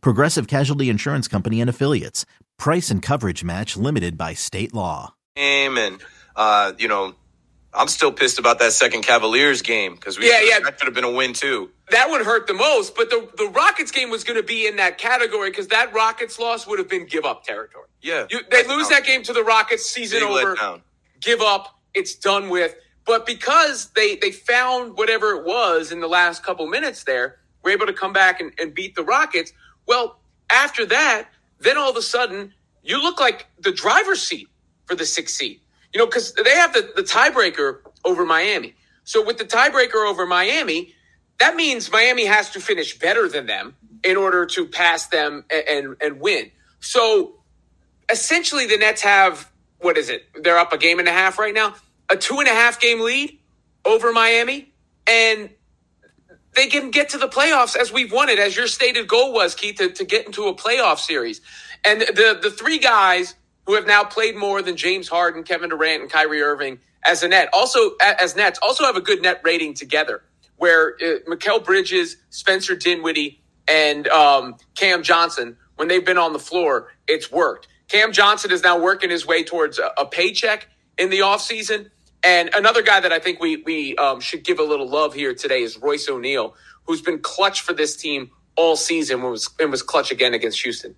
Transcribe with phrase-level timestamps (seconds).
[0.00, 2.24] Progressive Casualty Insurance Company and Affiliates.
[2.58, 5.14] Price and coverage match limited by state law.
[5.36, 6.00] game, and
[6.36, 7.14] uh, you know,
[7.72, 10.60] I'm still pissed about that second Cavaliers game because we Yeah, yeah.
[10.60, 11.70] that could have been a win too.
[11.90, 14.76] That would hurt the most, but the, the Rockets game was going to be in
[14.76, 17.88] that category because that Rockets loss would have been give up territory.
[18.00, 19.00] Yeah, You, they lose down.
[19.00, 20.80] that game to the Rockets, season Big over, letdown.
[21.20, 22.74] give up, it's done with.
[23.04, 27.70] But because they they found whatever it was in the last couple minutes there, were
[27.70, 29.52] able to come back and, and beat the Rockets.
[29.86, 30.18] Well,
[30.50, 34.48] after that, then all of a sudden you look like the driver's seat
[34.86, 35.60] for the sixth seed.
[35.92, 38.74] You know, because they have the, the tiebreaker over Miami.
[39.04, 40.94] So with the tiebreaker over Miami,
[41.38, 45.68] that means Miami has to finish better than them in order to pass them and
[45.68, 46.50] and, and win.
[46.80, 47.34] So
[48.10, 50.26] essentially the Nets have what is it?
[50.42, 51.74] They're up a game and a half right now,
[52.08, 53.38] a two and a half game lead
[53.84, 54.72] over Miami,
[55.06, 55.50] and
[56.54, 59.76] they can get to the playoffs as we've wanted, as your stated goal was, Keith,
[59.76, 61.40] to, to get into a playoff series.
[61.84, 63.34] And the the three guys
[63.66, 67.28] who have now played more than James Harden, Kevin Durant, and Kyrie Irving as a
[67.28, 70.22] net, also as Nets, also have a good net rating together.
[70.56, 76.92] Where uh, Bridges, Spencer Dinwiddie, and um, Cam Johnson, when they've been on the floor,
[77.08, 77.68] it's worked.
[77.88, 81.90] Cam Johnson is now working his way towards a, a paycheck in the offseason.
[82.24, 85.34] And another guy that I think we we um, should give a little love here
[85.34, 86.54] today is Royce O'Neale,
[86.86, 90.62] who's been clutch for this team all season and was, and was clutch again against
[90.62, 90.96] Houston.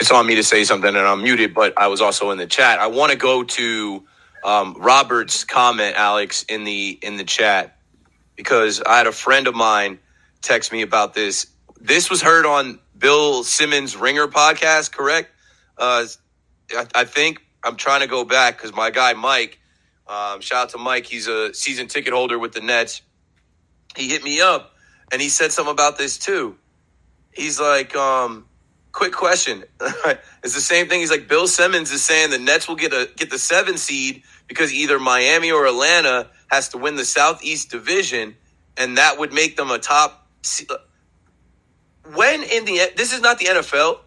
[0.00, 2.46] it's on me to say something and I'm muted, but I was also in the
[2.46, 2.78] chat.
[2.80, 4.04] I want to go to
[4.44, 7.76] um, Robert's comment, Alex, in the in the chat
[8.36, 9.98] because I had a friend of mine
[10.42, 11.46] text me about this.
[11.80, 15.30] This was heard on Bill Simmons' Ringer podcast, correct?
[15.80, 16.06] Uh,
[16.72, 19.58] I, I think I'm trying to go back because my guy Mike,
[20.06, 23.02] um, shout out to Mike, he's a season ticket holder with the Nets.
[23.96, 24.74] He hit me up
[25.12, 26.56] and he said something about this too.
[27.32, 28.46] He's like, um,
[28.92, 29.64] quick question.
[29.80, 31.00] it's the same thing.
[31.00, 34.22] He's like Bill Simmons is saying the Nets will get a get the seven seed
[34.48, 38.36] because either Miami or Atlanta has to win the Southeast Division,
[38.76, 40.26] and that would make them a top.
[40.42, 40.66] se-
[42.14, 44.00] When in the this is not the NFL.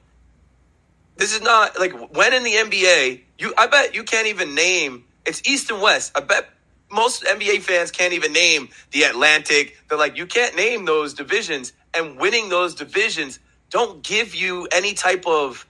[1.16, 3.22] This is not like when in the NBA.
[3.40, 5.06] You I bet you can't even name.
[5.26, 6.12] It's East and West.
[6.16, 6.50] I bet
[6.92, 9.78] most NBA fans can't even name the Atlantic.
[9.90, 14.94] They're like you can't name those divisions, and winning those divisions don't give you any
[14.94, 15.66] type of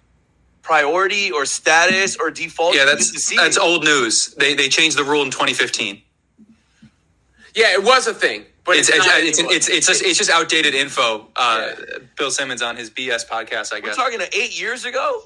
[0.62, 2.76] priority or status or default.
[2.76, 4.34] Yeah, that's get to see that's old news.
[4.36, 6.02] They they changed the rule in 2015.
[7.56, 10.30] Yeah, it was a thing, but It's it's it's it's, it's, it's just it's just
[10.32, 11.28] outdated info.
[11.36, 11.72] Uh,
[12.18, 13.96] Bill Simmons on his BS podcast, I We're guess.
[13.96, 15.24] talking to eight years ago.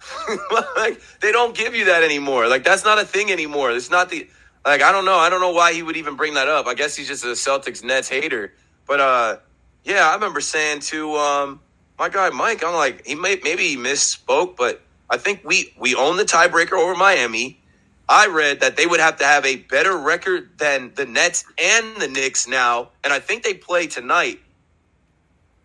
[0.76, 2.48] like they don't give you that anymore.
[2.48, 3.70] Like that's not a thing anymore.
[3.72, 4.28] It's not the
[4.64, 5.16] like I don't know.
[5.16, 6.66] I don't know why he would even bring that up.
[6.66, 8.52] I guess he's just a Celtics Nets hater.
[8.86, 9.36] But uh
[9.84, 11.60] yeah, I remember saying to um
[11.98, 15.94] my guy Mike, I'm like he may maybe he misspoke, but I think we we
[15.94, 17.60] own the tiebreaker over Miami.
[18.08, 21.96] I read that they would have to have a better record than the Nets and
[21.96, 24.40] the Knicks now, and I think they play tonight.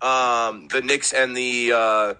[0.01, 2.13] Um, the Knicks and the uh,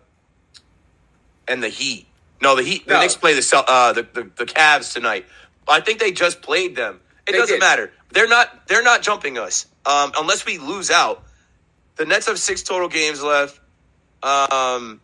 [1.47, 2.07] and the Heat.
[2.41, 2.85] No, the Heat.
[2.87, 2.99] The No.
[2.99, 5.25] Knicks play the uh, the, the the Cavs tonight.
[5.67, 6.99] I think they just played them.
[7.25, 7.59] It They doesn't did.
[7.59, 7.91] matter.
[8.11, 8.67] They're not.
[8.67, 11.23] They're not jumping us um, unless we lose out.
[11.95, 13.59] The Nets have six total games left.
[14.21, 14.99] Um,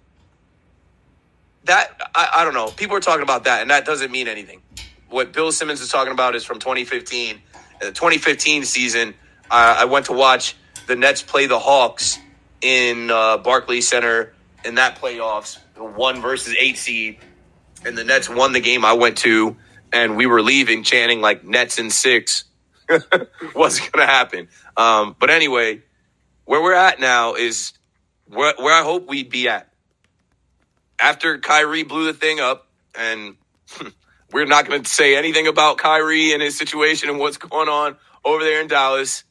[1.66, 2.68] that I, I don't know.
[2.72, 4.62] People are talking about that, and that doesn't mean anything.
[5.10, 7.36] What Bill Simmons is talking about is from 2015.
[7.36, 7.42] In
[7.88, 9.14] the 2015 season,
[9.50, 10.56] uh, I went to watch
[10.88, 12.20] the Nets play the Hawks
[12.62, 14.34] in uh, Barclays Center
[14.66, 17.20] in that playoffs, one versus eight seed,
[17.86, 19.58] and the Nets won the game I went to,
[19.92, 22.46] and we were leaving chanting like Nets in six.
[23.56, 24.48] Wasn't gonna happen.
[24.76, 25.82] Um, but anyway,
[26.46, 27.74] where we're at now is
[28.28, 29.70] where, where I hope we'd be at
[31.00, 33.36] after Kyrie blew the thing up, and
[34.32, 37.96] we're not going to say anything about Kyrie and his situation and what's going on
[38.26, 39.24] over there in Dallas.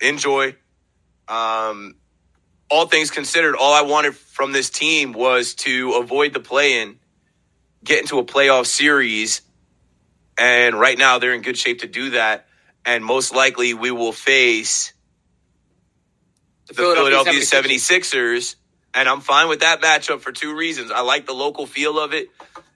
[0.00, 0.56] Enjoy.
[1.28, 1.94] Um,
[2.70, 6.98] all things considered, all I wanted from this team was to avoid the play in,
[7.84, 9.42] get into a playoff series.
[10.38, 12.46] And right now, they're in good shape to do that.
[12.84, 14.94] And most likely, we will face
[16.68, 18.54] the Philadelphia 76ers.
[18.94, 20.90] And I'm fine with that matchup for two reasons.
[20.90, 22.28] I like the local feel of it.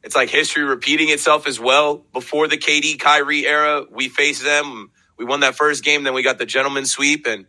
[0.02, 2.04] It's like history repeating itself as well.
[2.12, 4.90] Before the KD Kyrie era, we faced them.
[5.16, 7.26] We won that first game, then we got the gentleman sweep.
[7.26, 7.46] And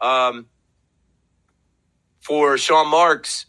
[0.00, 0.46] um,
[2.28, 3.46] for Sean Marks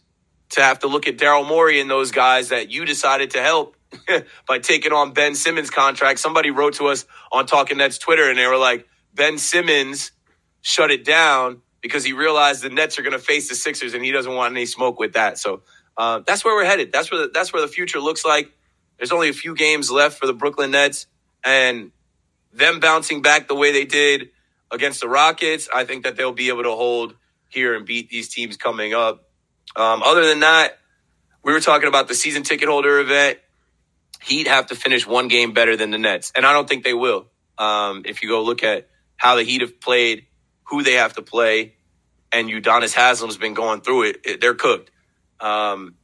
[0.48, 3.76] to have to look at Daryl Morey and those guys that you decided to help
[4.48, 8.38] by taking on Ben Simmons' contract, somebody wrote to us on Talking Nets Twitter and
[8.38, 10.12] they were like, Ben Simmons
[10.62, 14.02] shut it down because he realized the Nets are going to face the Sixers and
[14.02, 15.36] he doesn't want any smoke with that.
[15.36, 15.60] So
[15.98, 16.90] uh, that's where we're headed.
[16.90, 18.50] That's where the, that's where the future looks like.
[18.96, 21.06] There's only a few games left for the Brooklyn Nets,
[21.44, 21.90] and
[22.50, 24.30] them bouncing back the way they did
[24.70, 27.14] against the Rockets, I think that they'll be able to hold
[27.50, 29.28] here and beat these teams coming up.
[29.76, 30.78] Um, other than that,
[31.42, 33.38] we were talking about the season ticket holder event.
[34.22, 36.94] Heat have to finish one game better than the Nets, and I don't think they
[36.94, 37.26] will.
[37.56, 40.26] Um, if you go look at how the Heat have played
[40.64, 41.74] who they have to play,
[42.32, 44.20] and Udonis Haslem's been going through it.
[44.24, 44.90] it they're cooked.
[45.40, 45.96] Um,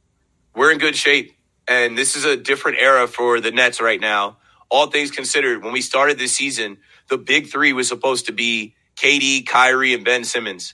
[0.55, 4.37] we're in good shape, and this is a different era for the Nets right now.
[4.69, 6.77] All things considered, when we started this season,
[7.07, 10.73] the big three was supposed to be KD, Kyrie, and Ben Simmons.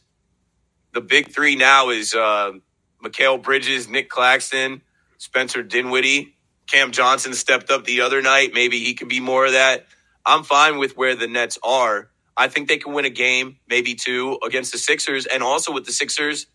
[0.93, 2.53] The big three now is uh,
[3.03, 4.81] Mikal Bridges, Nic Claxton,
[5.17, 6.35] Spencer Dinwiddie.
[6.67, 8.51] Cam Johnson stepped up the other night.
[8.53, 9.85] Maybe he could be more of that.
[10.25, 12.09] I'm fine with where the Nets are.
[12.37, 15.25] I think they can win a game, maybe two, against the Sixers.
[15.25, 16.47] And also with the Sixers,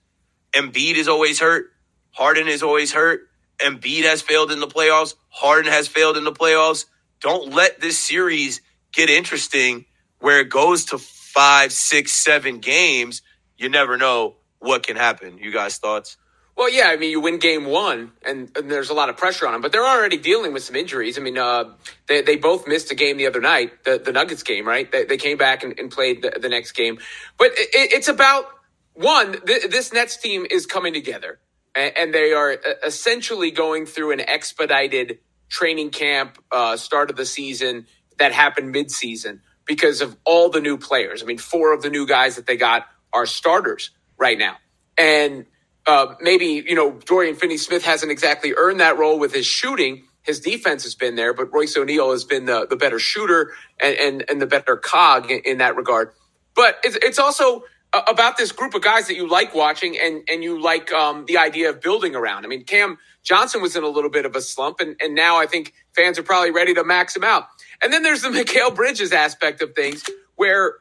[0.54, 1.66] Embiid is always hurt.
[2.12, 3.28] Harden is always hurt.
[3.60, 5.14] Embiid has failed in the playoffs.
[5.28, 6.86] Harden has failed in the playoffs.
[7.20, 8.60] Don't let this series
[8.92, 9.84] get interesting
[10.20, 13.22] where it goes to five, six, seven games.
[13.58, 15.38] You never know what can happen.
[15.38, 16.16] You guys' thoughts?
[16.56, 19.46] Well, yeah, I mean, you win game one, and, and, there's a lot of pressure
[19.46, 21.16] on them, but they're already dealing with some injuries.
[21.16, 21.74] I mean, uh,
[22.08, 24.90] they, they both missed a game the other night, the, the Nuggets game, right?
[24.90, 26.98] They, they came back and, and played the, the, next game.
[27.38, 28.46] But it, it's about
[28.94, 31.38] one, th- this Nets team is coming together,
[31.76, 37.26] and, and, they are essentially going through an expedited training camp, uh, start of the
[37.26, 37.86] season
[38.18, 41.22] that happened midseason because of all the new players.
[41.22, 44.56] I mean, four of the new guys that they got are starters right now.
[44.96, 45.46] And
[45.86, 50.04] uh, maybe you know Dorian Finney-Smith hasn't exactly earned that role with his shooting.
[50.22, 53.96] His defense has been there, but Royce O'Neale has been the, the better shooter and,
[53.96, 56.12] and, and the better cog in, in that regard.
[56.54, 57.62] But it's, it's also
[57.92, 61.38] about this group of guys that you like watching and, and you like um, the
[61.38, 62.44] idea of building around.
[62.44, 65.38] I mean, Cam Johnson was in a little bit of a slump, and, and now
[65.38, 67.44] I think fans are probably ready to max him out.
[67.82, 70.04] And then there's the Mikal Bridges aspect of things
[70.36, 70.74] where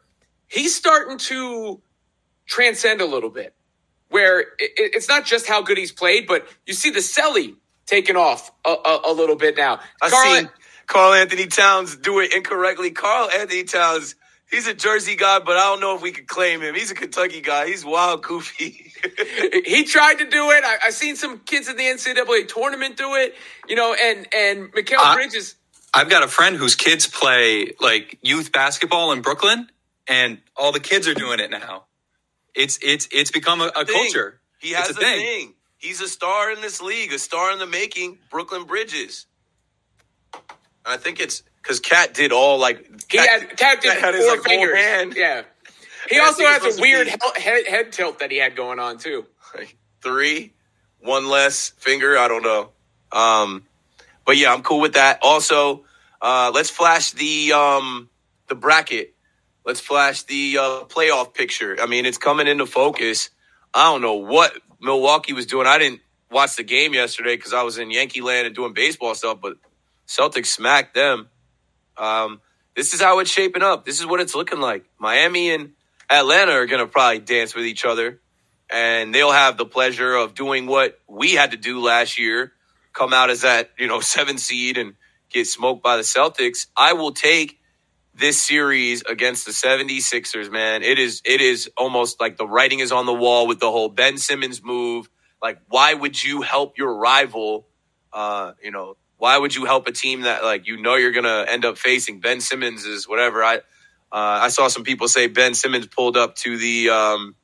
[0.48, 1.82] he's starting to
[2.48, 3.54] transcend a little bit
[4.10, 7.56] where it's not just how good he's played, but you see the Celly
[7.86, 9.80] taking off a, a, a little bit now.
[10.02, 10.50] I've Karl, seen
[10.88, 12.92] Karl-Anthony Towns do it incorrectly.
[12.92, 14.16] Karl Anthony Towns,
[14.50, 16.76] he's a Jersey guy, but I don't know if we could claim him.
[16.76, 17.68] He's a Kentucky guy.
[17.68, 18.92] He's wild, goofy.
[19.66, 20.64] he tried to do it.
[20.64, 23.36] I, have seen some kids in the NCAA tournament do it.
[23.68, 25.56] You know, and and Mikal uh, Bridges.
[25.94, 29.70] I've got a friend whose kids play like youth basketball in Brooklyn,
[30.08, 31.87] and all the kids are doing it now.
[32.58, 34.40] It's it's it's become a, a culture.
[34.60, 35.20] He has it's a, thing.
[35.20, 35.54] thing.
[35.78, 38.18] He's a star in this league, a star in the making.
[38.32, 39.28] Brooklyn Bridges.
[40.84, 44.28] I think it's because Cat did all like he Cat, had Cat did Cat four
[44.28, 44.76] like fingers.
[44.76, 45.14] Hand.
[45.16, 45.44] Yeah.
[46.10, 49.26] He also has a weird head, head, tilt that he had going on too.
[50.02, 50.54] Three,
[51.00, 52.18] one less finger.
[52.18, 52.70] I don't know.
[53.12, 53.66] Um,
[54.26, 55.20] but yeah, I'm cool with that.
[55.22, 55.84] Also,
[56.22, 58.10] uh, let's flash the um,
[58.48, 59.14] the bracket
[59.68, 61.76] let's flash the uh, playoff picture.
[61.80, 63.30] I mean, it's coming into focus.
[63.74, 65.68] I don't know what Milwaukee was doing.
[65.68, 66.00] I didn't
[66.32, 69.58] watch the game yesterday because I was in Yankee land and doing baseball stuff, but
[70.08, 71.28] Celtics smacked them.
[71.98, 72.42] Um,
[72.78, 73.84] this is how it's shaping up.
[73.84, 74.86] This is what it's looking like.
[74.98, 75.74] Miami and
[76.10, 78.22] Atlanta are going to probably dance with each other,
[78.72, 82.54] and they'll have the pleasure of doing what we had to do last year
[82.94, 84.94] come out as that, you know, seven seed and
[85.30, 86.68] get smoked by the Celtics.
[86.78, 87.57] I will take
[88.18, 92.92] this series against the 76ers, man, it is it is almost like the writing is
[92.92, 95.10] on the wall with the whole Ben Simmons move.
[95.42, 97.68] Like, why would you help your rival?
[98.12, 101.46] Uh, you know, why would you help a team that like you know you're gonna
[101.48, 102.20] end up facing?
[102.20, 103.44] Ben Simmons is whatever.
[103.44, 103.60] I uh,
[104.12, 107.36] I saw some people say Ben Simmons pulled up to the um,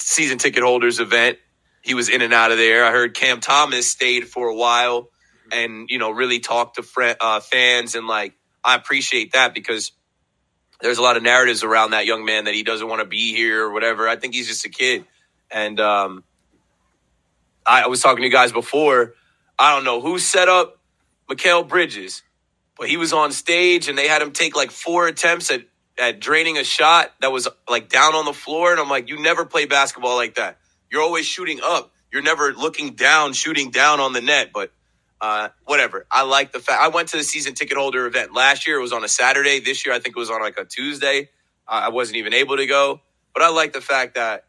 [0.00, 1.38] season ticket holders event.
[1.82, 2.84] He was in and out of there.
[2.84, 5.10] I heard Cam Thomas stayed for a while
[5.52, 8.34] and you know really talked to fr- uh, fans and like
[8.64, 9.92] I appreciate that because
[10.80, 13.34] there's a lot of narratives around that young man that he doesn't want to be
[13.34, 14.08] here or whatever.
[14.08, 15.04] I think he's just a kid.
[15.50, 16.24] And um,
[17.66, 19.14] I was talking to you guys before.
[19.58, 20.80] I don't know who set up
[21.28, 22.22] Mikal Bridges,
[22.78, 25.62] but he was on stage and they had him take like four attempts at
[25.98, 29.20] at draining a shot that was like down on the floor, and I'm like, you
[29.20, 30.58] never play basketball like that.
[30.90, 31.92] You're always shooting up.
[32.12, 34.50] You're never looking down, shooting down on the net.
[34.52, 34.72] But
[35.24, 36.06] uh, whatever.
[36.10, 38.78] I like the fact I went to the season ticket holder event last year.
[38.78, 39.58] It was on a Saturday.
[39.58, 41.30] This year, I think it was on like a Tuesday.
[41.66, 43.00] I wasn't even able to go,
[43.32, 44.44] but I like the fact that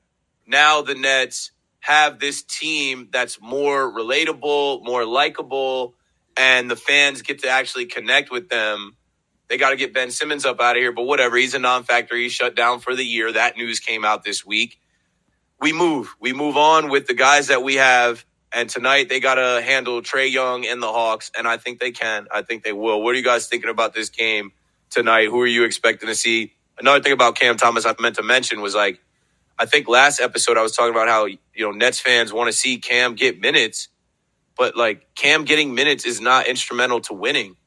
[0.45, 5.95] now the Nets have this team that's more relatable, more likable,
[6.35, 8.97] and the fans get to actually connect with them.
[9.47, 11.37] They got to get Ben Simmons up out of here, but whatever.
[11.37, 12.17] He's a non factor.
[12.17, 13.31] He's shut down for the year.
[13.31, 14.77] That news came out this week.
[15.61, 16.15] We move.
[16.19, 18.25] We move on with the guys that we have.
[18.55, 21.91] And tonight they got to handle Trae Young and the Hawks, and I think they
[21.91, 22.27] can.
[22.33, 23.03] I think they will.
[23.03, 24.53] What are you guys thinking about this game
[24.91, 25.27] tonight?
[25.27, 26.53] Who are you expecting to see?
[26.79, 29.01] Another thing about Cam Thomas I meant to mention was like
[29.57, 32.53] I think last episode I was talking about how you know Nets fans want to
[32.53, 33.87] see Cam get minutes,
[34.57, 37.57] but like Cam getting minutes is not instrumental to winning.